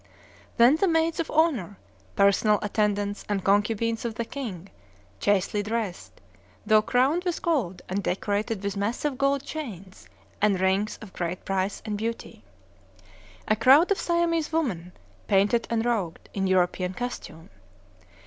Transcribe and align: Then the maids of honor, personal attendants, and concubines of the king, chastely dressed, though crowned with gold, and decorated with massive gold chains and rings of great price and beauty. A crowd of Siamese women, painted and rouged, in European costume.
Then 0.57 0.77
the 0.77 0.87
maids 0.87 1.19
of 1.19 1.29
honor, 1.29 1.77
personal 2.15 2.57
attendants, 2.63 3.23
and 3.29 3.43
concubines 3.43 4.03
of 4.03 4.15
the 4.15 4.25
king, 4.25 4.69
chastely 5.19 5.61
dressed, 5.61 6.13
though 6.65 6.81
crowned 6.81 7.23
with 7.23 7.43
gold, 7.43 7.83
and 7.87 8.01
decorated 8.03 8.63
with 8.63 8.75
massive 8.75 9.15
gold 9.15 9.43
chains 9.43 10.09
and 10.41 10.59
rings 10.59 10.97
of 11.03 11.13
great 11.13 11.45
price 11.45 11.83
and 11.85 11.99
beauty. 11.99 12.43
A 13.47 13.55
crowd 13.55 13.91
of 13.91 13.99
Siamese 13.99 14.51
women, 14.51 14.91
painted 15.27 15.67
and 15.69 15.85
rouged, 15.85 16.29
in 16.33 16.47
European 16.47 16.95
costume. 16.95 17.51